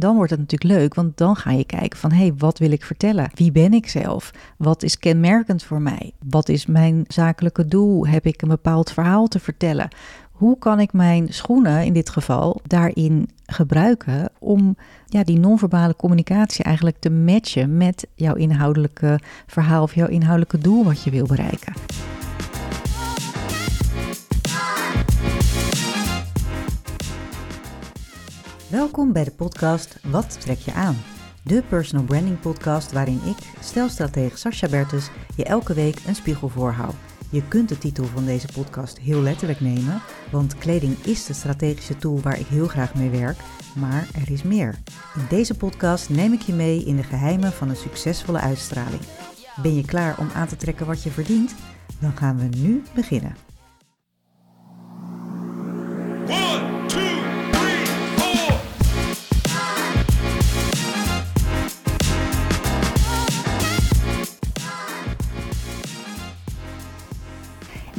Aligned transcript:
dan 0.00 0.16
wordt 0.16 0.30
het 0.30 0.40
natuurlijk 0.40 0.80
leuk, 0.80 0.94
want 0.94 1.16
dan 1.16 1.36
ga 1.36 1.50
je 1.50 1.64
kijken 1.64 1.98
van 1.98 2.12
hé, 2.12 2.18
hey, 2.18 2.34
wat 2.38 2.58
wil 2.58 2.70
ik 2.70 2.84
vertellen? 2.84 3.30
Wie 3.34 3.52
ben 3.52 3.72
ik 3.72 3.88
zelf? 3.88 4.30
Wat 4.56 4.82
is 4.82 4.98
kenmerkend 4.98 5.62
voor 5.62 5.82
mij? 5.82 6.12
Wat 6.28 6.48
is 6.48 6.66
mijn 6.66 7.04
zakelijke 7.08 7.66
doel? 7.66 8.06
Heb 8.06 8.26
ik 8.26 8.42
een 8.42 8.48
bepaald 8.48 8.92
verhaal 8.92 9.26
te 9.26 9.38
vertellen? 9.38 9.88
Hoe 10.32 10.58
kan 10.58 10.80
ik 10.80 10.92
mijn 10.92 11.26
schoenen 11.32 11.84
in 11.84 11.92
dit 11.92 12.10
geval 12.10 12.60
daarin 12.66 13.28
gebruiken 13.46 14.30
om 14.38 14.76
ja, 15.06 15.24
die 15.24 15.38
non-verbale 15.38 15.96
communicatie 15.96 16.64
eigenlijk 16.64 16.96
te 16.98 17.10
matchen 17.10 17.76
met 17.76 18.06
jouw 18.14 18.34
inhoudelijke 18.34 19.18
verhaal 19.46 19.82
of 19.82 19.94
jouw 19.94 20.08
inhoudelijke 20.08 20.58
doel 20.58 20.84
wat 20.84 21.02
je 21.02 21.10
wil 21.10 21.26
bereiken? 21.26 21.72
Welkom 28.70 29.12
bij 29.12 29.24
de 29.24 29.30
podcast 29.30 29.98
Wat 30.02 30.40
trek 30.40 30.58
je 30.58 30.72
aan? 30.72 30.96
De 31.42 31.62
personal 31.68 32.04
branding 32.04 32.40
podcast 32.40 32.92
waarin 32.92 33.20
ik, 33.24 33.36
stelstratege 33.60 34.36
Sascha 34.36 34.68
Bertus, 34.68 35.10
je 35.36 35.44
elke 35.44 35.74
week 35.74 35.98
een 36.06 36.14
spiegel 36.14 36.48
voorhoud. 36.48 36.94
Je 37.30 37.42
kunt 37.48 37.68
de 37.68 37.78
titel 37.78 38.04
van 38.04 38.24
deze 38.24 38.46
podcast 38.52 38.98
heel 38.98 39.20
letterlijk 39.20 39.60
nemen, 39.60 40.02
want 40.30 40.58
kleding 40.58 40.96
is 41.04 41.26
de 41.26 41.32
strategische 41.32 41.96
tool 41.96 42.20
waar 42.20 42.38
ik 42.38 42.46
heel 42.46 42.66
graag 42.66 42.94
mee 42.94 43.10
werk, 43.10 43.38
maar 43.74 44.08
er 44.14 44.30
is 44.30 44.42
meer. 44.42 44.78
In 45.14 45.26
deze 45.28 45.56
podcast 45.56 46.10
neem 46.10 46.32
ik 46.32 46.40
je 46.40 46.52
mee 46.52 46.84
in 46.84 46.96
de 46.96 47.02
geheimen 47.02 47.52
van 47.52 47.68
een 47.68 47.76
succesvolle 47.76 48.40
uitstraling. 48.40 49.02
Ben 49.62 49.74
je 49.74 49.84
klaar 49.84 50.18
om 50.18 50.28
aan 50.34 50.48
te 50.48 50.56
trekken 50.56 50.86
wat 50.86 51.02
je 51.02 51.10
verdient? 51.10 51.54
Dan 51.98 52.16
gaan 52.16 52.38
we 52.38 52.56
nu 52.56 52.82
beginnen. 52.94 53.49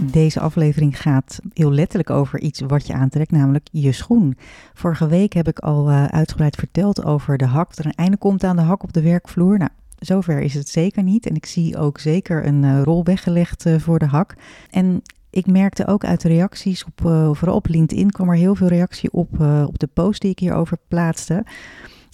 Deze 0.03 0.39
aflevering 0.39 1.01
gaat 1.01 1.39
heel 1.53 1.71
letterlijk 1.71 2.09
over 2.09 2.39
iets 2.39 2.59
wat 2.59 2.87
je 2.87 2.93
aantrekt, 2.93 3.31
namelijk 3.31 3.67
je 3.71 3.91
schoen. 3.91 4.37
Vorige 4.73 5.07
week 5.07 5.33
heb 5.33 5.47
ik 5.47 5.59
al 5.59 5.89
uh, 5.89 6.05
uitgebreid 6.05 6.55
verteld 6.55 7.05
over 7.05 7.37
de 7.37 7.45
hak. 7.45 7.69
Dat 7.69 7.77
er 7.77 7.85
een 7.85 7.91
einde 7.91 8.17
komt 8.17 8.43
aan 8.43 8.55
de 8.55 8.61
hak 8.61 8.83
op 8.83 8.93
de 8.93 9.01
werkvloer. 9.01 9.57
Nou, 9.57 9.69
zover 9.99 10.39
is 10.39 10.53
het 10.53 10.69
zeker 10.69 11.03
niet. 11.03 11.25
En 11.25 11.35
ik 11.35 11.45
zie 11.45 11.77
ook 11.77 11.99
zeker 11.99 12.45
een 12.45 12.63
uh, 12.63 12.81
rol 12.81 13.03
weggelegd 13.03 13.65
uh, 13.65 13.79
voor 13.79 13.99
de 13.99 14.05
hak. 14.05 14.35
En 14.69 15.01
ik 15.29 15.47
merkte 15.47 15.87
ook 15.87 16.05
uit 16.05 16.21
de 16.21 16.27
reacties, 16.27 16.85
op, 16.85 16.99
vooral 17.35 17.55
op 17.55 17.67
LinkedIn 17.67 18.11
kwam 18.11 18.29
er 18.29 18.35
heel 18.35 18.55
veel 18.55 18.67
reactie 18.67 19.11
op, 19.11 19.39
op 19.65 19.79
de 19.79 19.89
post 19.93 20.21
die 20.21 20.31
ik 20.31 20.39
hierover 20.39 20.77
plaatste. 20.87 21.45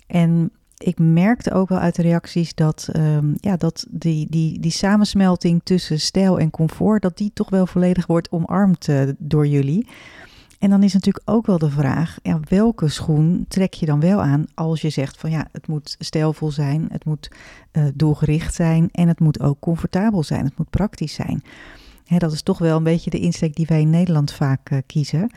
En 0.07 0.51
ik 0.77 0.99
merkte 0.99 1.51
ook 1.51 1.69
wel 1.69 1.79
uit 1.79 1.95
de 1.95 2.01
reacties 2.01 2.55
dat, 2.55 2.89
um, 2.95 3.35
ja, 3.39 3.57
dat 3.57 3.85
die, 3.89 4.27
die, 4.29 4.59
die 4.59 4.71
samensmelting 4.71 5.61
tussen 5.63 5.99
stijl 5.99 6.39
en 6.39 6.49
comfort, 6.49 7.01
dat 7.01 7.17
die 7.17 7.31
toch 7.33 7.49
wel 7.49 7.67
volledig 7.67 8.07
wordt 8.07 8.31
omarmd 8.31 8.87
uh, 8.87 9.01
door 9.17 9.47
jullie. 9.47 9.87
En 10.59 10.69
dan 10.69 10.83
is 10.83 10.93
natuurlijk 10.93 11.29
ook 11.29 11.45
wel 11.45 11.57
de 11.57 11.69
vraag, 11.69 12.17
ja, 12.23 12.39
welke 12.49 12.87
schoen 12.87 13.45
trek 13.47 13.73
je 13.73 13.85
dan 13.85 13.99
wel 13.99 14.21
aan 14.21 14.45
als 14.53 14.81
je 14.81 14.89
zegt 14.89 15.17
van 15.17 15.31
ja, 15.31 15.47
het 15.51 15.67
moet 15.67 15.95
stijlvol 15.99 16.51
zijn, 16.51 16.85
het 16.91 17.05
moet 17.05 17.31
uh, 17.71 17.83
doelgericht 17.93 18.53
zijn 18.53 18.89
en 18.91 19.07
het 19.07 19.19
moet 19.19 19.41
ook 19.41 19.59
comfortabel 19.59 20.23
zijn, 20.23 20.45
het 20.45 20.57
moet 20.57 20.69
praktisch 20.69 21.13
zijn. 21.13 21.43
Hè, 22.05 22.17
dat 22.17 22.31
is 22.31 22.41
toch 22.41 22.57
wel 22.57 22.77
een 22.77 22.83
beetje 22.83 23.09
de 23.09 23.19
insteek 23.19 23.55
die 23.55 23.65
wij 23.65 23.81
in 23.81 23.89
Nederland 23.89 24.31
vaak 24.31 24.69
uh, 24.71 24.79
kiezen. 24.85 25.31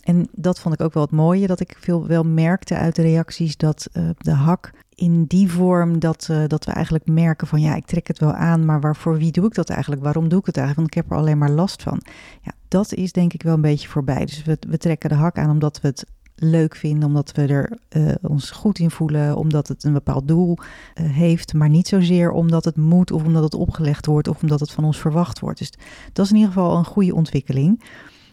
En 0.00 0.28
dat 0.32 0.60
vond 0.60 0.74
ik 0.74 0.80
ook 0.80 0.94
wel 0.94 1.02
het 1.02 1.12
mooie, 1.12 1.46
dat 1.46 1.60
ik 1.60 1.76
veel 1.80 2.06
wel 2.06 2.24
merkte 2.24 2.74
uit 2.74 2.94
de 2.94 3.02
reacties 3.02 3.56
dat 3.56 3.88
de 4.18 4.32
hak 4.32 4.72
in 4.94 5.24
die 5.24 5.50
vorm 5.50 5.98
dat, 5.98 6.28
uh, 6.30 6.44
dat 6.46 6.64
we 6.64 6.72
eigenlijk 6.72 7.06
merken 7.06 7.46
van 7.46 7.60
ja, 7.60 7.74
ik 7.74 7.86
trek 7.86 8.06
het 8.06 8.18
wel 8.18 8.32
aan, 8.32 8.64
maar 8.64 8.80
waarvoor 8.80 9.18
wie 9.18 9.32
doe 9.32 9.46
ik 9.46 9.54
dat 9.54 9.70
eigenlijk? 9.70 10.02
Waarom 10.02 10.28
doe 10.28 10.38
ik 10.38 10.46
het 10.46 10.56
eigenlijk? 10.56 10.94
Want 10.94 11.06
ik 11.06 11.10
heb 11.10 11.18
er 11.18 11.24
alleen 11.24 11.38
maar 11.38 11.56
last 11.56 11.82
van. 11.82 12.00
Ja, 12.42 12.52
dat 12.68 12.94
is 12.94 13.12
denk 13.12 13.32
ik 13.32 13.42
wel 13.42 13.54
een 13.54 13.60
beetje 13.60 13.88
voorbij. 13.88 14.24
Dus 14.24 14.42
we, 14.42 14.58
we 14.68 14.78
trekken 14.78 15.08
de 15.08 15.14
hak 15.14 15.38
aan 15.38 15.50
omdat 15.50 15.80
we 15.80 15.88
het 15.88 16.04
leuk 16.34 16.76
vinden, 16.76 17.08
omdat 17.08 17.32
we 17.32 17.46
er 17.46 17.78
uh, 17.96 18.12
ons 18.22 18.50
goed 18.50 18.78
in 18.78 18.90
voelen, 18.90 19.36
omdat 19.36 19.68
het 19.68 19.84
een 19.84 19.92
bepaald 19.92 20.28
doel 20.28 20.56
uh, 20.58 21.10
heeft, 21.10 21.54
maar 21.54 21.68
niet 21.68 21.88
zozeer 21.88 22.30
omdat 22.30 22.64
het 22.64 22.76
moet 22.76 23.10
of 23.10 23.24
omdat 23.24 23.42
het 23.42 23.54
opgelegd 23.54 24.06
wordt 24.06 24.28
of 24.28 24.42
omdat 24.42 24.60
het 24.60 24.70
van 24.70 24.84
ons 24.84 24.98
verwacht 24.98 25.40
wordt. 25.40 25.58
Dus 25.58 25.72
dat 26.12 26.24
is 26.24 26.30
in 26.30 26.36
ieder 26.36 26.52
geval 26.52 26.76
een 26.76 26.84
goede 26.84 27.14
ontwikkeling. 27.14 27.82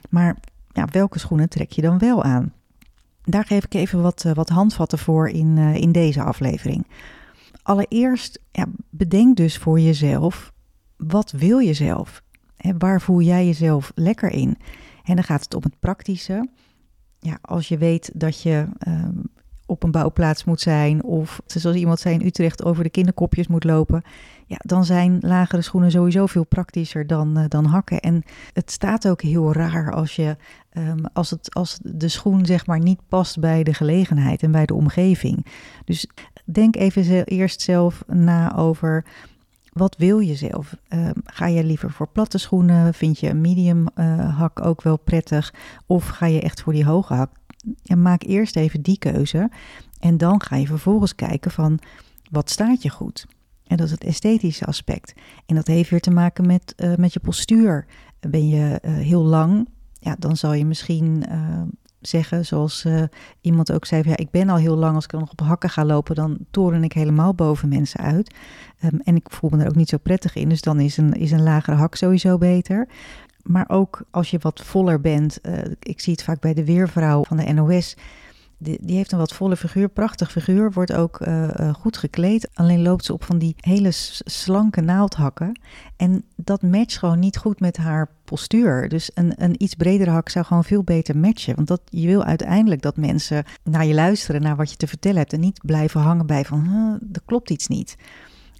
Maar 0.09 0.37
ja, 0.71 0.87
welke 0.91 1.19
schoenen 1.19 1.49
trek 1.49 1.71
je 1.71 1.81
dan 1.81 1.97
wel 1.97 2.23
aan? 2.23 2.53
Daar 3.23 3.45
geef 3.45 3.65
ik 3.65 3.73
even 3.73 4.01
wat, 4.01 4.23
uh, 4.27 4.33
wat 4.33 4.49
handvatten 4.49 4.99
voor 4.99 5.29
in, 5.29 5.57
uh, 5.57 5.75
in 5.75 5.91
deze 5.91 6.23
aflevering. 6.23 6.87
Allereerst, 7.63 8.39
ja, 8.51 8.65
bedenk 8.89 9.37
dus 9.37 9.57
voor 9.57 9.79
jezelf, 9.79 10.53
wat 10.97 11.31
wil 11.31 11.59
je 11.59 11.73
zelf? 11.73 12.23
Hè, 12.57 12.77
waar 12.77 13.01
voel 13.01 13.21
jij 13.21 13.45
jezelf 13.45 13.91
lekker 13.95 14.31
in? 14.31 14.57
En 15.03 15.15
dan 15.15 15.23
gaat 15.23 15.43
het 15.43 15.53
om 15.53 15.61
het 15.63 15.79
praktische. 15.79 16.49
Ja, 17.19 17.37
als 17.41 17.67
je 17.67 17.77
weet 17.77 18.11
dat 18.13 18.41
je 18.41 18.67
um, 18.87 19.29
op 19.71 19.83
een 19.83 19.91
bouwplaats 19.91 20.43
moet 20.43 20.61
zijn, 20.61 21.03
of 21.03 21.41
zoals 21.45 21.77
iemand 21.77 21.99
zei 21.99 22.15
in 22.15 22.25
Utrecht 22.25 22.63
over 22.63 22.83
de 22.83 22.89
kinderkopjes 22.89 23.47
moet 23.47 23.63
lopen, 23.63 24.03
ja, 24.47 24.57
dan 24.59 24.85
zijn 24.85 25.17
lagere 25.21 25.61
schoenen 25.61 25.91
sowieso 25.91 26.25
veel 26.25 26.45
praktischer 26.45 27.07
dan, 27.07 27.37
uh, 27.37 27.43
dan 27.47 27.65
hakken. 27.65 27.99
En 27.99 28.23
het 28.53 28.71
staat 28.71 29.07
ook 29.07 29.21
heel 29.21 29.53
raar 29.53 29.93
als, 29.93 30.15
je, 30.15 30.37
um, 30.73 31.05
als, 31.13 31.29
het, 31.29 31.53
als 31.53 31.79
de 31.83 32.07
schoen 32.07 32.45
zeg 32.45 32.65
maar 32.65 32.79
niet 32.79 32.99
past 33.07 33.39
bij 33.39 33.63
de 33.63 33.73
gelegenheid 33.73 34.43
en 34.43 34.51
bij 34.51 34.65
de 34.65 34.73
omgeving. 34.73 35.45
Dus 35.85 36.07
denk 36.45 36.75
even 36.75 37.25
eerst 37.25 37.61
zelf 37.61 38.03
na 38.07 38.55
over 38.55 39.05
wat 39.73 39.95
wil 39.97 40.19
je 40.19 40.35
zelf? 40.35 40.75
Uh, 40.89 41.09
ga 41.23 41.47
je 41.47 41.63
liever 41.63 41.91
voor 41.91 42.07
platte 42.07 42.37
schoenen? 42.37 42.93
Vind 42.93 43.19
je 43.19 43.29
een 43.29 43.41
medium 43.41 43.87
uh, 43.95 44.37
hak 44.37 44.65
ook 44.65 44.81
wel 44.81 44.97
prettig? 44.97 45.53
Of 45.85 46.07
ga 46.07 46.25
je 46.25 46.41
echt 46.41 46.61
voor 46.61 46.73
die 46.73 46.85
hoge 46.85 47.13
hak? 47.13 47.29
Maak 47.97 48.23
eerst 48.23 48.55
even 48.55 48.81
die 48.81 48.97
keuze. 48.97 49.49
En 49.99 50.17
dan 50.17 50.41
ga 50.41 50.55
je 50.55 50.67
vervolgens 50.67 51.15
kijken 51.15 51.51
van 51.51 51.79
wat 52.29 52.49
staat 52.49 52.81
je 52.81 52.89
goed? 52.89 53.25
En 53.71 53.77
dat 53.77 53.85
is 53.85 53.91
het 53.91 54.03
esthetische 54.03 54.65
aspect. 54.65 55.13
En 55.45 55.55
dat 55.55 55.67
heeft 55.67 55.89
weer 55.89 55.99
te 55.99 56.11
maken 56.11 56.45
met, 56.45 56.73
uh, 56.77 56.95
met 56.95 57.13
je 57.13 57.19
postuur. 57.19 57.85
Ben 58.19 58.47
je 58.47 58.81
uh, 58.85 58.93
heel 58.93 59.23
lang, 59.23 59.67
ja, 59.99 60.15
dan 60.19 60.37
zal 60.37 60.53
je 60.53 60.65
misschien 60.65 61.23
uh, 61.29 61.61
zeggen, 61.99 62.45
zoals 62.45 62.85
iemand 63.41 63.71
ook 63.71 63.85
zei: 63.85 64.09
ja, 64.09 64.17
Ik 64.17 64.31
ben 64.31 64.49
al 64.49 64.57
heel 64.57 64.75
lang, 64.75 64.95
als 64.95 65.03
ik 65.03 65.09
dan 65.09 65.19
nog 65.19 65.31
op 65.31 65.39
hakken 65.39 65.69
ga 65.69 65.85
lopen, 65.85 66.15
dan 66.15 66.37
toren 66.51 66.83
ik 66.83 66.93
helemaal 66.93 67.33
boven 67.33 67.69
mensen 67.69 67.99
uit. 67.99 68.35
Um, 68.83 68.99
en 69.03 69.15
ik 69.15 69.25
voel 69.29 69.49
me 69.49 69.63
er 69.63 69.69
ook 69.69 69.75
niet 69.75 69.89
zo 69.89 69.97
prettig 69.97 70.35
in, 70.35 70.49
dus 70.49 70.61
dan 70.61 70.79
is 70.79 70.97
een, 70.97 71.13
is 71.13 71.31
een 71.31 71.43
lagere 71.43 71.75
hak 71.75 71.95
sowieso 71.95 72.37
beter. 72.37 72.87
Maar 73.43 73.69
ook 73.69 74.03
als 74.11 74.31
je 74.31 74.37
wat 74.41 74.61
voller 74.61 75.01
bent, 75.01 75.39
ik 75.79 75.99
zie 75.99 76.13
het 76.13 76.23
vaak 76.23 76.39
bij 76.39 76.53
de 76.53 76.65
weervrouw 76.65 77.23
van 77.23 77.37
de 77.37 77.53
NOS 77.53 77.95
die, 78.61 78.77
die, 78.81 78.95
heeft 78.95 79.11
een 79.11 79.17
wat 79.17 79.33
volle 79.33 79.57
figuur, 79.57 79.89
prachtig 79.89 80.31
figuur, 80.31 80.71
wordt 80.71 80.93
ook 80.93 81.19
uh, 81.19 81.47
uh, 81.59 81.73
goed 81.73 81.97
gekleed. 81.97 82.49
Alleen 82.53 82.81
loopt 82.81 83.05
ze 83.05 83.13
op 83.13 83.23
van 83.23 83.37
die 83.37 83.55
hele 83.57 83.89
slanke 84.25 84.81
naaldhakken. 84.81 85.59
En 85.97 86.23
dat 86.35 86.61
matcht 86.61 86.97
gewoon 86.97 87.19
niet 87.19 87.37
goed 87.37 87.59
met 87.59 87.77
haar 87.77 88.09
postuur. 88.25 88.89
Dus 88.89 89.11
een, 89.13 89.33
een 89.43 89.63
iets 89.63 89.75
bredere 89.75 90.09
hak 90.09 90.29
zou 90.29 90.45
gewoon 90.45 90.63
veel 90.63 90.83
beter 90.83 91.17
matchen. 91.17 91.55
Want 91.55 91.67
dat, 91.67 91.81
je 91.85 92.07
wil 92.07 92.23
uiteindelijk 92.23 92.81
dat 92.81 92.97
mensen 92.97 93.43
naar 93.63 93.85
je 93.85 93.93
luisteren, 93.93 94.41
naar 94.41 94.55
wat 94.55 94.69
je 94.71 94.77
te 94.77 94.87
vertellen 94.87 95.17
hebt. 95.17 95.33
En 95.33 95.39
niet 95.39 95.59
blijven 95.65 96.01
hangen 96.01 96.25
bij 96.25 96.45
van, 96.45 96.67
huh, 96.67 97.09
er 97.13 97.21
klopt 97.25 97.49
iets 97.49 97.67
niet. 97.67 97.95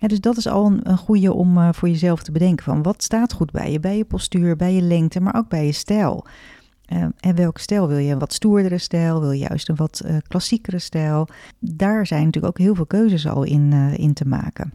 Ja, 0.01 0.07
dus 0.07 0.19
dat 0.19 0.38
is 0.38 0.47
al 0.47 0.79
een, 0.84 0.97
goede 0.97 1.34
om 1.34 1.57
uh, 1.57 1.69
voor 1.72 1.89
jezelf 1.89 2.23
te 2.23 2.31
bedenken 2.31 2.66
van 2.66 2.81
wat 2.81 3.03
staat 3.03 3.34
goed 3.34 3.51
bij 3.51 3.72
je, 3.72 3.79
bij 3.79 3.97
je 3.97 4.06
postuur, 4.06 4.56
bij 4.56 4.73
je 4.73 4.81
lengte, 4.81 5.22
maar 5.22 5.35
ook 5.35 5.47
bij 5.47 5.66
je 5.66 5.72
stijl. 5.72 6.25
Uh, 6.94 7.06
en 7.19 7.35
welke 7.35 7.59
stijl 7.59 7.88
wil 7.88 7.97
je? 7.97 8.11
Een 8.11 8.19
wat 8.19 8.34
stoerdere 8.34 8.78
stijl? 8.78 9.19
Wil 9.19 9.31
je 9.31 9.47
juist 9.47 9.69
een 9.69 9.75
wat 9.75 10.01
uh, 10.06 10.17
klassiekere 10.28 10.79
stijl? 10.79 11.28
Daar 11.59 12.07
zijn 12.07 12.25
natuurlijk 12.25 12.53
ook 12.53 12.66
heel 12.66 12.75
veel 12.75 12.85
keuzes 12.85 13.28
al 13.28 13.43
in, 13.43 13.73
in 13.97 14.14
te 14.14 14.28
maken. 14.28 14.73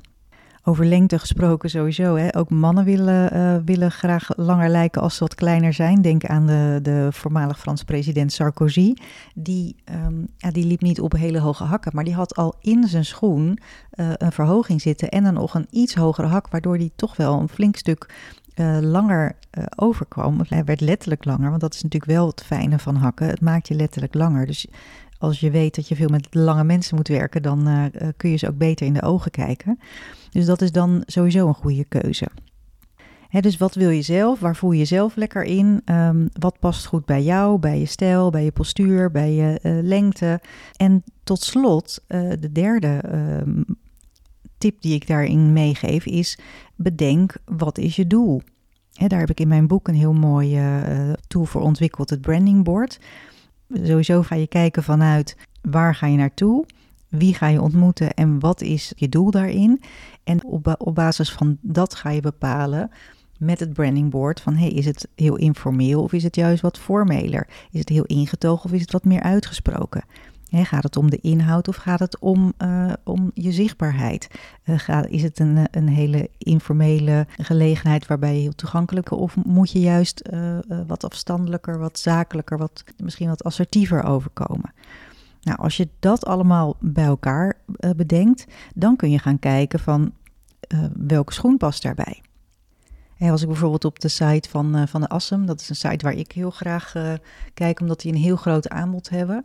Over 0.68 0.84
lengte 0.84 1.18
gesproken 1.18 1.70
sowieso. 1.70 2.14
Hè? 2.14 2.36
Ook 2.36 2.50
mannen 2.50 2.84
willen, 2.84 3.64
willen 3.64 3.90
graag 3.90 4.28
langer 4.36 4.68
lijken 4.68 5.02
als 5.02 5.16
ze 5.16 5.20
wat 5.20 5.34
kleiner 5.34 5.72
zijn. 5.72 6.02
Denk 6.02 6.24
aan 6.24 6.46
de, 6.46 6.78
de 6.82 7.08
voormalig 7.10 7.58
Frans 7.58 7.82
president 7.82 8.32
Sarkozy. 8.32 8.94
Die, 9.34 9.76
um, 10.06 10.28
ja, 10.36 10.50
die 10.50 10.66
liep 10.66 10.80
niet 10.80 11.00
op 11.00 11.12
hele 11.12 11.40
hoge 11.40 11.64
hakken, 11.64 11.92
maar 11.94 12.04
die 12.04 12.14
had 12.14 12.36
al 12.36 12.54
in 12.60 12.88
zijn 12.88 13.04
schoen 13.04 13.58
een 13.96 14.32
verhoging 14.32 14.80
zitten 14.80 15.08
en 15.08 15.24
dan 15.24 15.34
nog 15.34 15.54
een 15.54 15.66
iets 15.70 15.94
hogere 15.94 16.26
hak, 16.26 16.48
waardoor 16.48 16.76
hij 16.76 16.90
toch 16.96 17.16
wel 17.16 17.40
een 17.40 17.48
flink 17.48 17.76
stuk 17.76 18.14
uh, 18.56 18.78
langer 18.80 19.32
uh, 19.58 19.64
overkwam. 19.76 20.40
Hij 20.48 20.64
werd 20.64 20.80
letterlijk 20.80 21.24
langer, 21.24 21.48
want 21.48 21.60
dat 21.60 21.74
is 21.74 21.82
natuurlijk 21.82 22.12
wel 22.12 22.26
het 22.26 22.44
fijne 22.44 22.78
van 22.78 22.96
hakken. 22.96 23.26
Het 23.26 23.40
maakt 23.40 23.68
je 23.68 23.74
letterlijk 23.74 24.14
langer. 24.14 24.46
Dus 24.46 24.66
als 25.18 25.40
je 25.40 25.50
weet 25.50 25.74
dat 25.74 25.88
je 25.88 25.96
veel 25.96 26.08
met 26.08 26.34
lange 26.34 26.64
mensen 26.64 26.96
moet 26.96 27.08
werken, 27.08 27.42
dan 27.42 27.68
uh, 27.68 27.84
kun 28.16 28.30
je 28.30 28.36
ze 28.36 28.48
ook 28.48 28.58
beter 28.58 28.86
in 28.86 28.92
de 28.92 29.02
ogen 29.02 29.30
kijken. 29.30 29.78
Dus 30.30 30.46
dat 30.46 30.62
is 30.62 30.72
dan 30.72 31.02
sowieso 31.06 31.48
een 31.48 31.54
goede 31.54 31.84
keuze. 31.84 32.28
dus 33.30 33.56
wat 33.56 33.74
wil 33.74 33.90
je 33.90 34.02
zelf? 34.02 34.40
Waar 34.40 34.56
voel 34.56 34.72
je 34.72 34.78
jezelf 34.78 35.16
lekker 35.16 35.42
in? 35.42 35.82
Ehm, 35.84 36.26
wat 36.32 36.58
past 36.58 36.86
goed 36.86 37.04
bij 37.04 37.22
jou, 37.22 37.58
bij 37.58 37.78
je 37.78 37.86
stijl, 37.86 38.30
bij 38.30 38.44
je 38.44 38.52
postuur, 38.52 39.10
bij 39.10 39.32
je 39.32 39.60
uh, 39.62 39.78
lengte? 39.82 40.40
En 40.76 41.04
tot 41.24 41.42
slot, 41.42 42.04
de 42.38 42.52
derde 42.52 43.00
ehm, 43.02 43.62
tip 44.58 44.80
die 44.80 44.94
ik 44.94 45.06
daarin 45.06 45.52
meegeef 45.52 46.06
is: 46.06 46.38
bedenk 46.74 47.36
wat 47.44 47.78
is 47.78 47.96
je 47.96 48.06
doel? 48.06 48.42
Hè, 48.92 49.06
daar 49.06 49.20
heb 49.20 49.30
ik 49.30 49.40
in 49.40 49.48
mijn 49.48 49.66
boek 49.66 49.88
een 49.88 49.94
heel 49.94 50.12
mooi 50.12 50.60
tool 51.28 51.44
voor 51.44 51.62
ontwikkeld, 51.62 52.10
het 52.10 52.20
branding 52.20 52.64
board. 52.64 52.98
Sowieso 53.72 54.22
ga 54.22 54.34
je 54.34 54.46
kijken 54.46 54.82
vanuit 54.82 55.36
waar 55.62 55.94
ga 55.94 56.06
je 56.06 56.16
naartoe, 56.16 56.66
wie 57.08 57.34
ga 57.34 57.46
je 57.46 57.60
ontmoeten 57.60 58.14
en 58.14 58.40
wat 58.40 58.60
is 58.60 58.92
je 58.96 59.08
doel 59.08 59.30
daarin. 59.30 59.82
En 60.24 60.44
op, 60.44 60.74
op 60.78 60.94
basis 60.94 61.32
van 61.32 61.58
dat 61.60 61.94
ga 61.94 62.10
je 62.10 62.20
bepalen 62.20 62.90
met 63.38 63.60
het 63.60 63.72
branding 63.72 64.10
board 64.10 64.40
van 64.40 64.54
hey, 64.56 64.68
is 64.68 64.84
het 64.84 65.08
heel 65.14 65.36
informeel 65.36 66.02
of 66.02 66.12
is 66.12 66.22
het 66.22 66.36
juist 66.36 66.62
wat 66.62 66.78
formeler? 66.78 67.48
Is 67.70 67.80
het 67.80 67.88
heel 67.88 68.04
ingetogen 68.04 68.64
of 68.64 68.72
is 68.72 68.80
het 68.80 68.92
wat 68.92 69.04
meer 69.04 69.22
uitgesproken? 69.22 70.04
Gaat 70.64 70.82
het 70.82 70.96
om 70.96 71.10
de 71.10 71.20
inhoud 71.20 71.68
of 71.68 71.76
gaat 71.76 71.98
het 71.98 72.18
om, 72.18 72.52
uh, 72.62 72.92
om 73.04 73.30
je 73.34 73.52
zichtbaarheid? 73.52 74.28
Gaat, 74.64 75.06
is 75.06 75.22
het 75.22 75.38
een, 75.38 75.68
een 75.70 75.88
hele 75.88 76.30
informele 76.38 77.26
gelegenheid 77.36 78.06
waarbij 78.06 78.34
je 78.34 78.40
heel 78.40 78.54
toegankelijk 78.54 79.10
of 79.10 79.36
moet 79.36 79.70
je 79.70 79.80
juist 79.80 80.28
wat 80.86 81.04
afstandelijker, 81.04 81.78
wat 81.78 81.98
zakelijker, 81.98 82.58
wat, 82.58 82.84
misschien 82.96 83.28
wat 83.28 83.44
assertiever 83.44 84.02
overkomen? 84.02 84.72
Nou, 85.42 85.58
als 85.58 85.76
je 85.76 85.88
dat 85.98 86.26
allemaal 86.26 86.76
bij 86.80 87.04
elkaar 87.04 87.56
bedenkt, 87.96 88.46
dan 88.74 88.96
kun 88.96 89.10
je 89.10 89.18
gaan 89.18 89.38
kijken 89.38 89.78
van 89.78 90.12
welke 90.92 91.32
schoen 91.32 91.56
past 91.56 91.82
daarbij. 91.82 92.20
Als 93.18 93.42
ik 93.42 93.48
bijvoorbeeld 93.48 93.84
op 93.84 94.00
de 94.00 94.08
site 94.08 94.48
van, 94.48 94.88
van 94.88 95.00
de 95.00 95.08
Assem, 95.08 95.46
dat 95.46 95.60
is 95.60 95.68
een 95.68 95.76
site 95.76 96.04
waar 96.04 96.14
ik 96.14 96.32
heel 96.32 96.50
graag 96.50 96.92
kijk, 97.54 97.80
omdat 97.80 98.00
die 98.00 98.12
een 98.12 98.18
heel 98.18 98.36
groot 98.36 98.68
aanbod 98.68 99.08
hebben 99.08 99.44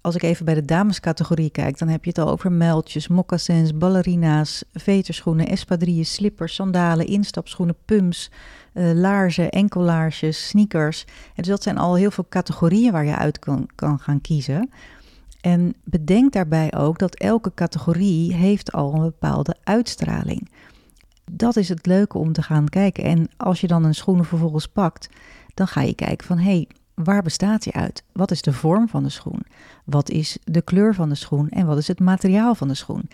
als 0.00 0.14
ik 0.14 0.22
even 0.22 0.44
bij 0.44 0.54
de 0.54 0.64
damescategorie 0.64 1.50
kijk, 1.50 1.78
dan 1.78 1.88
heb 1.88 2.04
je 2.04 2.10
het 2.10 2.18
al 2.18 2.28
over 2.28 2.52
meldjes, 2.52 3.08
moccasins, 3.08 3.76
ballerina's, 3.76 4.64
veterschoenen, 4.72 5.46
espadrilles, 5.46 6.12
slippers, 6.12 6.54
sandalen, 6.54 7.06
instapschoenen, 7.06 7.76
pumps, 7.84 8.30
uh, 8.74 8.92
laarzen, 8.92 9.50
enkellaarsjes, 9.50 10.48
sneakers. 10.48 11.04
Dus 11.34 11.46
dat 11.46 11.62
zijn 11.62 11.78
al 11.78 11.94
heel 11.94 12.10
veel 12.10 12.26
categorieën 12.28 12.92
waar 12.92 13.04
je 13.04 13.16
uit 13.16 13.38
kan, 13.38 13.68
kan 13.74 13.98
gaan 13.98 14.20
kiezen. 14.20 14.70
En 15.40 15.74
bedenk 15.84 16.32
daarbij 16.32 16.74
ook 16.74 16.98
dat 16.98 17.14
elke 17.14 17.54
categorie 17.54 18.34
heeft 18.34 18.72
al 18.72 18.94
een 18.94 19.00
bepaalde 19.00 19.56
uitstraling. 19.64 20.50
Dat 21.32 21.56
is 21.56 21.68
het 21.68 21.86
leuke 21.86 22.18
om 22.18 22.32
te 22.32 22.42
gaan 22.42 22.68
kijken. 22.68 23.04
En 23.04 23.28
als 23.36 23.60
je 23.60 23.66
dan 23.66 23.84
een 23.84 23.94
schoenen 23.94 24.24
vervolgens 24.24 24.66
pakt, 24.66 25.08
dan 25.54 25.66
ga 25.66 25.80
je 25.80 25.94
kijken 25.94 26.26
van 26.26 26.38
hé, 26.38 26.44
hey, 26.44 26.68
Waar 27.04 27.22
bestaat 27.22 27.62
die 27.62 27.72
uit? 27.72 28.02
Wat 28.12 28.30
is 28.30 28.42
de 28.42 28.52
vorm 28.52 28.88
van 28.88 29.02
de 29.02 29.08
schoen? 29.08 29.42
Wat 29.84 30.10
is 30.10 30.38
de 30.44 30.62
kleur 30.62 30.94
van 30.94 31.08
de 31.08 31.14
schoen? 31.14 31.48
En 31.48 31.66
wat 31.66 31.78
is 31.78 31.88
het 31.88 32.00
materiaal 32.00 32.54
van 32.54 32.68
de 32.68 32.74
schoen? 32.74 33.08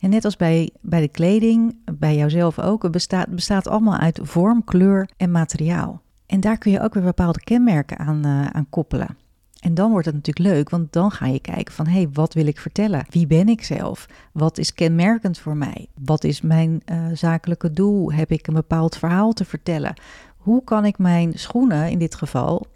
En 0.00 0.10
net 0.10 0.24
als 0.24 0.36
bij, 0.36 0.70
bij 0.80 1.00
de 1.00 1.08
kleding, 1.08 1.76
bij 1.98 2.16
jouzelf 2.16 2.58
ook, 2.58 2.82
het 2.82 2.92
bestaat, 2.92 3.28
bestaat 3.28 3.68
allemaal 3.68 3.98
uit 3.98 4.20
vorm, 4.22 4.64
kleur 4.64 5.08
en 5.16 5.30
materiaal. 5.30 6.00
En 6.26 6.40
daar 6.40 6.58
kun 6.58 6.70
je 6.70 6.80
ook 6.80 6.94
weer 6.94 7.02
bepaalde 7.02 7.40
kenmerken 7.40 7.98
aan, 7.98 8.26
uh, 8.26 8.46
aan 8.46 8.66
koppelen. 8.70 9.16
En 9.60 9.74
dan 9.74 9.90
wordt 9.90 10.06
het 10.06 10.14
natuurlijk 10.14 10.54
leuk, 10.54 10.70
want 10.70 10.92
dan 10.92 11.10
ga 11.10 11.26
je 11.26 11.40
kijken 11.40 11.74
van 11.74 11.86
hé, 11.86 11.92
hey, 11.92 12.08
wat 12.12 12.34
wil 12.34 12.46
ik 12.46 12.58
vertellen? 12.58 13.06
Wie 13.10 13.26
ben 13.26 13.48
ik 13.48 13.64
zelf? 13.64 14.06
Wat 14.32 14.58
is 14.58 14.74
kenmerkend 14.74 15.38
voor 15.38 15.56
mij? 15.56 15.86
Wat 15.94 16.24
is 16.24 16.40
mijn 16.40 16.82
uh, 16.92 17.04
zakelijke 17.12 17.72
doel? 17.72 18.12
Heb 18.12 18.30
ik 18.30 18.46
een 18.46 18.54
bepaald 18.54 18.96
verhaal 18.96 19.32
te 19.32 19.44
vertellen? 19.44 19.94
Hoe 20.36 20.64
kan 20.64 20.84
ik 20.84 20.98
mijn 20.98 21.32
schoenen 21.38 21.90
in 21.90 21.98
dit 21.98 22.14
geval 22.14 22.66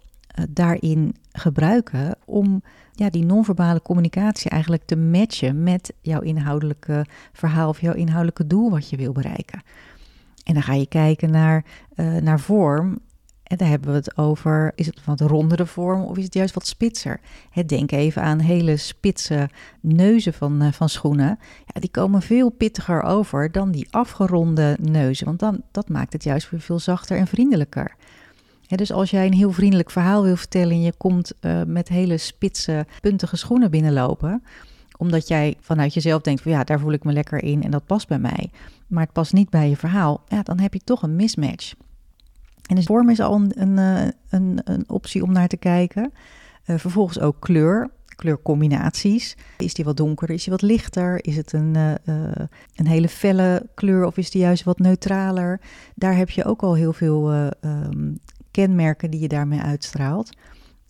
daarin 0.49 1.15
gebruiken 1.31 2.15
om 2.25 2.63
ja, 2.91 3.09
die 3.09 3.25
non-verbale 3.25 3.81
communicatie 3.81 4.49
eigenlijk 4.49 4.83
te 4.85 4.95
matchen 4.95 5.63
met 5.63 5.93
jouw 6.01 6.19
inhoudelijke 6.19 7.05
verhaal 7.33 7.69
of 7.69 7.81
jouw 7.81 7.93
inhoudelijke 7.93 8.47
doel 8.47 8.69
wat 8.69 8.89
je 8.89 8.97
wil 8.97 9.11
bereiken. 9.11 9.61
En 10.43 10.53
dan 10.53 10.63
ga 10.63 10.73
je 10.73 10.87
kijken 10.87 11.31
naar, 11.31 11.65
uh, 11.95 12.15
naar 12.15 12.39
vorm. 12.39 12.99
En 13.43 13.57
daar 13.57 13.67
hebben 13.67 13.89
we 13.89 13.95
het 13.95 14.17
over, 14.17 14.71
is 14.75 14.85
het 14.85 15.05
wat 15.05 15.21
rondere 15.21 15.65
vorm 15.65 16.03
of 16.03 16.17
is 16.17 16.23
het 16.23 16.33
juist 16.33 16.53
wat 16.53 16.67
spitser? 16.67 17.19
Denk 17.65 17.91
even 17.91 18.21
aan 18.21 18.39
hele 18.39 18.77
spitse 18.77 19.49
neuzen 19.81 20.33
van, 20.33 20.63
uh, 20.63 20.71
van 20.71 20.89
schoenen. 20.89 21.39
Ja, 21.65 21.79
die 21.79 21.91
komen 21.91 22.21
veel 22.21 22.49
pittiger 22.49 23.01
over 23.01 23.51
dan 23.51 23.71
die 23.71 23.87
afgeronde 23.91 24.77
neuzen, 24.81 25.25
want 25.25 25.39
dan, 25.39 25.61
dat 25.71 25.89
maakt 25.89 26.13
het 26.13 26.23
juist 26.23 26.49
weer 26.49 26.61
veel 26.61 26.79
zachter 26.79 27.17
en 27.17 27.27
vriendelijker 27.27 27.95
dus 28.75 28.91
als 28.91 29.09
jij 29.09 29.25
een 29.25 29.33
heel 29.33 29.51
vriendelijk 29.51 29.91
verhaal 29.91 30.23
wil 30.23 30.35
vertellen 30.35 30.71
en 30.71 30.81
je 30.81 30.93
komt 30.97 31.33
uh, 31.41 31.61
met 31.67 31.87
hele 31.87 32.17
spitse, 32.17 32.85
puntige 33.01 33.35
schoenen 33.35 33.71
binnenlopen, 33.71 34.43
omdat 34.97 35.27
jij 35.27 35.57
vanuit 35.59 35.93
jezelf 35.93 36.21
denkt 36.21 36.41
van 36.41 36.51
ja, 36.51 36.63
daar 36.63 36.79
voel 36.79 36.91
ik 36.91 37.03
me 37.03 37.13
lekker 37.13 37.43
in 37.43 37.63
en 37.63 37.71
dat 37.71 37.85
past 37.85 38.07
bij 38.07 38.19
mij, 38.19 38.51
maar 38.87 39.03
het 39.03 39.13
past 39.13 39.33
niet 39.33 39.49
bij 39.49 39.69
je 39.69 39.77
verhaal, 39.77 40.23
ja, 40.27 40.43
dan 40.43 40.59
heb 40.59 40.73
je 40.73 40.81
toch 40.83 41.01
een 41.01 41.15
mismatch. 41.15 41.73
En 42.65 42.75
de 42.75 42.83
vorm 42.83 43.09
is 43.09 43.19
al 43.19 43.41
een, 43.49 43.77
eh, 43.77 44.07
een, 44.29 44.61
een 44.63 44.83
optie 44.89 45.23
om 45.23 45.31
naar 45.31 45.47
te 45.47 45.57
kijken. 45.57 46.11
Uh, 46.65 46.77
vervolgens 46.77 47.19
ook 47.19 47.35
kleur, 47.39 47.89
kleurcombinaties. 48.15 49.37
Is 49.57 49.73
die 49.73 49.85
wat 49.85 49.97
donkerder, 49.97 50.35
is 50.35 50.43
die 50.43 50.51
wat 50.51 50.61
lichter? 50.61 51.25
Is 51.25 51.35
het 51.35 51.53
een, 51.53 51.75
een 52.75 52.87
hele 52.87 53.09
felle 53.09 53.69
kleur 53.73 54.05
of 54.05 54.17
is 54.17 54.31
die 54.31 54.41
juist 54.41 54.63
wat 54.63 54.79
neutraler? 54.79 55.61
Daar 55.95 56.15
heb 56.15 56.29
je 56.29 56.45
ook 56.45 56.61
al 56.61 56.75
heel 56.75 56.93
veel 56.93 57.33
um, 57.61 58.19
kenmerken 58.55 59.11
die 59.11 59.19
je 59.19 59.27
daarmee 59.27 59.59
uitstraalt. 59.59 60.29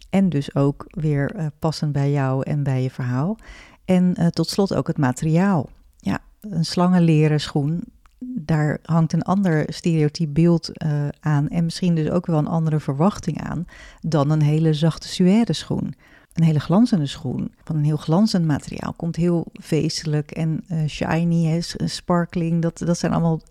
En 0.09 0.29
dus 0.29 0.55
ook 0.55 0.85
weer 0.89 1.35
uh, 1.35 1.45
passend 1.59 1.91
bij 1.91 2.11
jou 2.11 2.43
en 2.43 2.63
bij 2.63 2.83
je 2.83 2.89
verhaal. 2.89 3.37
En 3.85 4.15
uh, 4.19 4.27
tot 4.27 4.49
slot 4.49 4.75
ook 4.75 4.87
het 4.87 4.97
materiaal. 4.97 5.69
Ja, 5.97 6.19
een 6.39 6.65
slangenleren 6.65 7.39
schoen, 7.39 7.83
daar 8.19 8.79
hangt 8.83 9.13
een 9.13 9.21
ander 9.21 9.73
stereotyp 9.73 10.33
beeld 10.33 10.69
uh, 10.73 11.07
aan. 11.19 11.47
En 11.49 11.63
misschien 11.63 11.95
dus 11.95 12.09
ook 12.09 12.25
wel 12.25 12.37
een 12.37 12.47
andere 12.47 12.79
verwachting 12.79 13.41
aan 13.41 13.65
dan 14.01 14.29
een 14.29 14.41
hele 14.41 14.73
zachte 14.73 15.07
suède 15.07 15.53
schoen. 15.53 15.93
Een 16.33 16.43
hele 16.43 16.59
glanzende 16.59 17.05
schoen 17.05 17.53
van 17.63 17.75
een 17.75 17.83
heel 17.83 17.97
glanzend 17.97 18.45
materiaal. 18.45 18.93
Komt 18.93 19.15
heel 19.15 19.45
feestelijk 19.61 20.31
en 20.31 20.63
shiny, 20.87 21.61
sparkling. 21.85 22.61
Dat, 22.61 22.77
dat 22.77 22.97
zijn 22.97 23.11
allemaal 23.11 23.41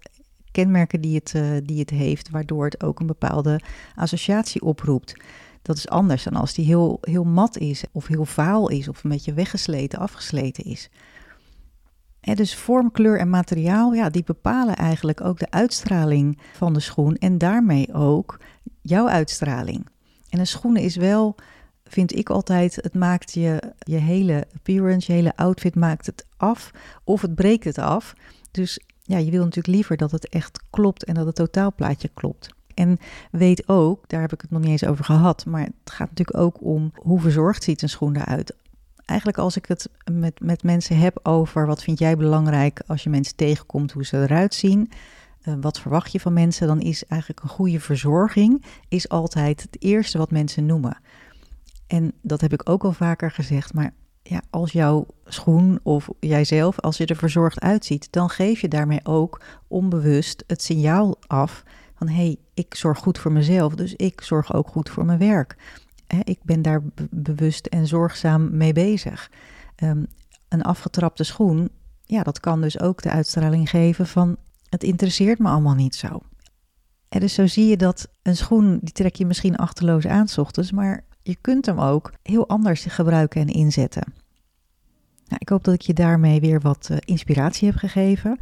kenmerken 0.54 1.00
die 1.00 1.14
het, 1.14 1.32
uh, 1.36 1.50
die 1.64 1.78
het 1.78 1.90
heeft, 1.90 2.30
waardoor 2.30 2.64
het 2.64 2.82
ook 2.82 3.00
een 3.00 3.06
bepaalde 3.06 3.60
associatie 3.94 4.62
oproept. 4.62 5.14
Dat 5.62 5.76
is 5.76 5.88
anders 5.88 6.22
dan 6.22 6.34
als 6.34 6.54
die 6.54 6.64
heel, 6.64 6.98
heel 7.00 7.24
mat 7.24 7.58
is, 7.58 7.84
of 7.92 8.06
heel 8.06 8.24
vaal 8.24 8.68
is, 8.68 8.88
of 8.88 9.04
een 9.04 9.10
beetje 9.10 9.32
weggesleten, 9.32 9.98
afgesleten 9.98 10.64
is. 10.64 10.90
En 12.20 12.34
dus 12.34 12.54
vorm, 12.54 12.90
kleur 12.90 13.18
en 13.18 13.30
materiaal, 13.30 13.92
ja, 13.92 14.10
die 14.10 14.24
bepalen 14.24 14.76
eigenlijk 14.76 15.20
ook 15.20 15.38
de 15.38 15.50
uitstraling 15.50 16.38
van 16.52 16.72
de 16.72 16.80
schoen 16.80 17.16
en 17.16 17.38
daarmee 17.38 17.94
ook 17.94 18.40
jouw 18.80 19.08
uitstraling. 19.08 19.86
En 20.28 20.38
een 20.38 20.46
schoen 20.46 20.76
is 20.76 20.96
wel, 20.96 21.34
vind 21.84 22.16
ik 22.16 22.30
altijd, 22.30 22.74
het 22.74 22.94
maakt 22.94 23.32
je, 23.32 23.62
je 23.78 23.96
hele 23.96 24.46
appearance, 24.54 25.12
je 25.12 25.18
hele 25.18 25.36
outfit 25.36 25.74
maakt 25.74 26.06
het 26.06 26.26
af 26.36 26.70
of 27.04 27.22
het 27.22 27.34
breekt 27.34 27.64
het 27.64 27.78
af. 27.78 28.14
Dus 28.50 28.80
ja, 29.06 29.18
je 29.18 29.30
wil 29.30 29.44
natuurlijk 29.44 29.74
liever 29.74 29.96
dat 29.96 30.10
het 30.10 30.28
echt 30.28 30.60
klopt 30.70 31.04
en 31.04 31.14
dat 31.14 31.26
het 31.26 31.34
totaalplaatje 31.34 32.10
klopt. 32.14 32.48
En 32.74 32.98
weet 33.30 33.68
ook, 33.68 34.08
daar 34.08 34.20
heb 34.20 34.32
ik 34.32 34.40
het 34.40 34.50
nog 34.50 34.60
niet 34.60 34.70
eens 34.70 34.84
over 34.84 35.04
gehad, 35.04 35.46
maar 35.46 35.62
het 35.62 35.90
gaat 35.90 36.08
natuurlijk 36.08 36.38
ook 36.38 36.56
om 36.60 36.92
hoe 36.94 37.20
verzorgd 37.20 37.62
ziet 37.62 37.82
een 37.82 37.88
schoen 37.88 38.16
eruit. 38.16 38.56
Eigenlijk 39.04 39.38
als 39.38 39.56
ik 39.56 39.66
het 39.66 39.88
met, 40.12 40.40
met 40.40 40.62
mensen 40.62 40.98
heb 40.98 41.18
over 41.22 41.66
wat 41.66 41.82
vind 41.82 41.98
jij 41.98 42.16
belangrijk 42.16 42.82
als 42.86 43.02
je 43.02 43.10
mensen 43.10 43.36
tegenkomt, 43.36 43.92
hoe 43.92 44.04
ze 44.04 44.22
eruit 44.22 44.54
zien, 44.54 44.90
uh, 45.44 45.54
wat 45.60 45.80
verwacht 45.80 46.12
je 46.12 46.20
van 46.20 46.32
mensen, 46.32 46.66
dan 46.66 46.80
is 46.80 47.06
eigenlijk 47.06 47.42
een 47.42 47.48
goede 47.48 47.80
verzorging 47.80 48.64
is 48.88 49.08
altijd 49.08 49.62
het 49.62 49.76
eerste 49.82 50.18
wat 50.18 50.30
mensen 50.30 50.66
noemen. 50.66 50.98
En 51.86 52.12
dat 52.22 52.40
heb 52.40 52.52
ik 52.52 52.68
ook 52.68 52.84
al 52.84 52.92
vaker 52.92 53.30
gezegd, 53.30 53.74
maar 53.74 53.92
ja, 54.26 54.42
als 54.50 54.72
jouw 54.72 55.06
schoen 55.24 55.80
of 55.82 56.08
jijzelf, 56.20 56.80
als 56.80 56.96
je 56.96 57.06
er 57.06 57.16
verzorgd 57.16 57.60
uitziet, 57.60 58.12
dan 58.12 58.28
geef 58.30 58.60
je 58.60 58.68
daarmee 58.68 59.00
ook 59.02 59.40
onbewust 59.68 60.44
het 60.46 60.62
signaal 60.62 61.16
af 61.26 61.62
van 61.94 62.08
hé, 62.08 62.14
hey, 62.14 62.36
ik 62.54 62.74
zorg 62.74 62.98
goed 62.98 63.18
voor 63.18 63.32
mezelf, 63.32 63.74
dus 63.74 63.94
ik 63.94 64.20
zorg 64.20 64.54
ook 64.54 64.68
goed 64.68 64.90
voor 64.90 65.04
mijn 65.04 65.18
werk. 65.18 65.56
ik 66.22 66.38
ben 66.42 66.62
daar 66.62 66.82
bewust 67.10 67.66
en 67.66 67.86
zorgzaam 67.86 68.56
mee 68.56 68.72
bezig. 68.72 69.30
Um, 69.82 70.06
een 70.48 70.62
afgetrapte 70.62 71.24
schoen, 71.24 71.70
ja, 72.04 72.22
dat 72.22 72.40
kan 72.40 72.60
dus 72.60 72.80
ook 72.80 73.02
de 73.02 73.10
uitstraling 73.10 73.70
geven 73.70 74.06
van 74.06 74.36
het 74.68 74.82
interesseert 74.82 75.38
me 75.38 75.48
allemaal 75.48 75.74
niet 75.74 75.94
zo. 75.94 76.20
En 77.08 77.20
dus 77.20 77.34
zo 77.34 77.46
zie 77.46 77.66
je 77.66 77.76
dat 77.76 78.08
een 78.22 78.36
schoen, 78.36 78.78
die 78.82 78.92
trek 78.92 79.16
je 79.16 79.26
misschien 79.26 79.56
achterloos 79.56 80.06
aan 80.06 80.28
ochtends, 80.36 80.72
maar 80.72 81.04
je 81.24 81.36
kunt 81.40 81.66
hem 81.66 81.80
ook 81.80 82.12
heel 82.22 82.48
anders 82.48 82.84
gebruiken 82.84 83.40
en 83.40 83.48
inzetten. 83.48 84.12
Nou, 85.26 85.36
ik 85.38 85.48
hoop 85.48 85.64
dat 85.64 85.74
ik 85.74 85.80
je 85.80 85.94
daarmee 85.94 86.40
weer 86.40 86.60
wat 86.60 86.88
uh, 86.90 86.96
inspiratie 87.00 87.68
heb 87.68 87.76
gegeven. 87.76 88.38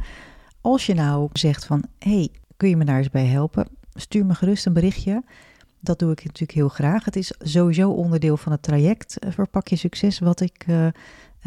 Als 0.61 0.85
je 0.85 0.93
nou 0.93 1.29
zegt 1.33 1.65
van, 1.65 1.83
hey, 1.99 2.29
kun 2.57 2.69
je 2.69 2.77
me 2.77 2.85
daar 2.85 2.97
eens 2.97 3.09
bij 3.09 3.25
helpen? 3.25 3.67
stuur 3.93 4.25
me 4.25 4.35
gerust 4.35 4.65
een 4.65 4.73
berichtje. 4.73 5.23
Dat 5.79 5.99
doe 5.99 6.11
ik 6.11 6.23
natuurlijk 6.23 6.51
heel 6.51 6.69
graag. 6.69 7.05
Het 7.05 7.15
is 7.15 7.33
sowieso 7.39 7.89
onderdeel 7.89 8.37
van 8.37 8.51
het 8.51 8.61
traject 8.61 9.25
uh, 9.25 9.31
Verpak 9.31 9.67
je 9.67 9.75
succes, 9.75 10.19
wat 10.19 10.41
ik, 10.41 10.65
uh, 10.67 10.87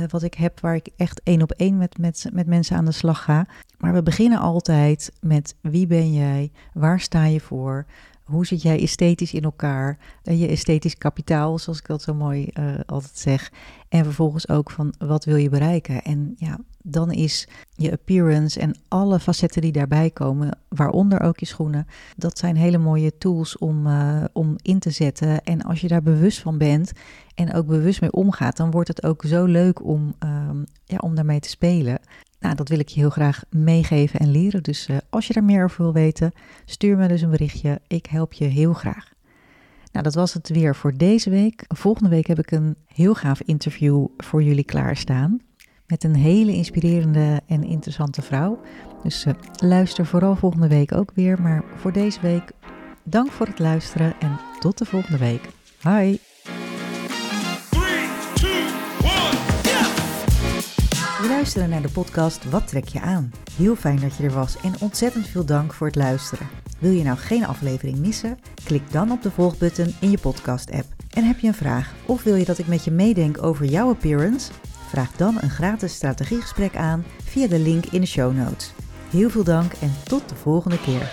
wat 0.08 0.22
ik 0.22 0.34
heb, 0.34 0.60
waar 0.60 0.74
ik 0.74 0.88
echt 0.96 1.20
één 1.22 1.42
op 1.42 1.50
één 1.50 1.76
met, 1.76 1.98
met, 1.98 2.26
met 2.32 2.46
mensen 2.46 2.76
aan 2.76 2.84
de 2.84 2.92
slag 2.92 3.22
ga. 3.22 3.46
Maar 3.78 3.92
we 3.92 4.02
beginnen 4.02 4.38
altijd 4.38 5.12
met 5.20 5.54
wie 5.60 5.86
ben 5.86 6.12
jij, 6.12 6.52
waar 6.72 7.00
sta 7.00 7.24
je 7.24 7.40
voor, 7.40 7.86
hoe 8.26 8.46
zit 8.46 8.62
jij 8.62 8.82
esthetisch 8.82 9.32
in 9.32 9.42
elkaar? 9.42 9.98
Je 10.22 10.46
esthetisch 10.46 10.98
kapitaal, 10.98 11.58
zoals 11.58 11.78
ik 11.78 11.86
dat 11.86 12.02
zo 12.02 12.14
mooi 12.14 12.50
uh, 12.54 12.74
altijd 12.86 13.18
zeg. 13.18 13.52
En 13.88 14.04
vervolgens 14.04 14.48
ook 14.48 14.70
van 14.70 14.94
wat 14.98 15.24
wil 15.24 15.36
je 15.36 15.48
bereiken? 15.48 16.02
En 16.02 16.34
ja, 16.36 16.58
dan 16.82 17.12
is 17.12 17.48
je 17.74 17.92
appearance 17.92 18.60
en 18.60 18.76
alle 18.88 19.20
facetten 19.20 19.62
die 19.62 19.72
daarbij 19.72 20.10
komen, 20.10 20.58
waaronder 20.68 21.20
ook 21.20 21.38
je 21.38 21.46
schoenen, 21.46 21.86
dat 22.16 22.38
zijn 22.38 22.56
hele 22.56 22.78
mooie 22.78 23.18
tools 23.18 23.58
om, 23.58 23.86
uh, 23.86 24.24
om 24.32 24.56
in 24.62 24.78
te 24.78 24.90
zetten. 24.90 25.44
En 25.44 25.62
als 25.62 25.80
je 25.80 25.88
daar 25.88 26.02
bewust 26.02 26.38
van 26.38 26.58
bent 26.58 26.92
en 27.34 27.54
ook 27.54 27.66
bewust 27.66 28.00
mee 28.00 28.12
omgaat, 28.12 28.56
dan 28.56 28.70
wordt 28.70 28.88
het 28.88 29.04
ook 29.04 29.22
zo 29.26 29.44
leuk 29.44 29.84
om, 29.84 30.14
ja, 30.84 30.98
om 30.98 31.14
daarmee 31.14 31.40
te 31.40 31.48
spelen. 31.48 31.98
Nou, 32.46 32.58
dat 32.58 32.68
wil 32.68 32.78
ik 32.78 32.88
je 32.88 33.00
heel 33.00 33.10
graag 33.10 33.42
meegeven 33.50 34.20
en 34.20 34.30
leren. 34.30 34.62
Dus 34.62 34.88
uh, 34.88 34.96
als 35.10 35.26
je 35.26 35.34
er 35.34 35.44
meer 35.44 35.64
over 35.64 35.82
wil 35.82 35.92
weten, 35.92 36.32
stuur 36.64 36.96
me 36.96 37.08
dus 37.08 37.22
een 37.22 37.30
berichtje. 37.30 37.80
Ik 37.86 38.06
help 38.06 38.32
je 38.32 38.44
heel 38.44 38.72
graag. 38.72 39.12
Nou, 39.92 40.04
dat 40.04 40.14
was 40.14 40.34
het 40.34 40.48
weer 40.48 40.74
voor 40.74 40.96
deze 40.96 41.30
week. 41.30 41.64
Volgende 41.68 42.08
week 42.08 42.26
heb 42.26 42.38
ik 42.38 42.50
een 42.50 42.76
heel 42.86 43.14
gaaf 43.14 43.40
interview 43.40 44.06
voor 44.16 44.42
jullie 44.42 44.64
klaarstaan. 44.64 45.40
Met 45.86 46.04
een 46.04 46.14
hele 46.14 46.52
inspirerende 46.52 47.40
en 47.46 47.64
interessante 47.64 48.22
vrouw. 48.22 48.60
Dus 49.02 49.24
uh, 49.24 49.34
luister 49.56 50.06
vooral 50.06 50.36
volgende 50.36 50.68
week 50.68 50.92
ook 50.92 51.10
weer. 51.14 51.42
Maar 51.42 51.64
voor 51.76 51.92
deze 51.92 52.20
week, 52.20 52.52
dank 53.02 53.30
voor 53.30 53.46
het 53.46 53.58
luisteren 53.58 54.14
en 54.20 54.40
tot 54.58 54.78
de 54.78 54.84
volgende 54.84 55.18
week. 55.18 55.48
Bye! 55.82 56.35
We 61.20 61.28
luisteren 61.28 61.68
naar 61.68 61.82
de 61.82 61.88
podcast 61.88 62.50
Wat 62.50 62.68
trek 62.68 62.88
je 62.88 63.00
aan? 63.00 63.32
Heel 63.56 63.76
fijn 63.76 64.00
dat 64.00 64.16
je 64.16 64.22
er 64.22 64.32
was 64.32 64.56
en 64.56 64.74
ontzettend 64.80 65.28
veel 65.28 65.44
dank 65.44 65.72
voor 65.72 65.86
het 65.86 65.96
luisteren. 65.96 66.48
Wil 66.78 66.90
je 66.90 67.02
nou 67.02 67.18
geen 67.18 67.46
aflevering 67.46 67.98
missen? 67.98 68.38
Klik 68.64 68.92
dan 68.92 69.10
op 69.10 69.22
de 69.22 69.30
volgbutton 69.30 69.94
in 70.00 70.10
je 70.10 70.18
podcast-app. 70.18 70.86
En 71.10 71.24
heb 71.24 71.38
je 71.38 71.46
een 71.46 71.54
vraag 71.54 71.94
of 72.06 72.22
wil 72.22 72.34
je 72.34 72.44
dat 72.44 72.58
ik 72.58 72.66
met 72.66 72.84
je 72.84 72.90
meedenk 72.90 73.42
over 73.42 73.64
jouw 73.64 73.88
appearance? 73.88 74.52
Vraag 74.88 75.12
dan 75.12 75.38
een 75.40 75.50
gratis 75.50 75.94
strategiegesprek 75.94 76.76
aan 76.76 77.04
via 77.24 77.46
de 77.46 77.58
link 77.58 77.86
in 77.86 78.00
de 78.00 78.06
show 78.06 78.36
notes. 78.36 78.72
Heel 79.10 79.30
veel 79.30 79.44
dank 79.44 79.72
en 79.72 79.92
tot 80.04 80.28
de 80.28 80.34
volgende 80.34 80.80
keer. 80.80 81.12